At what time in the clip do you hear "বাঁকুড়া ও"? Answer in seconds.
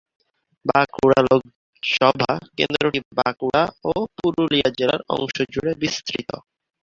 3.17-3.93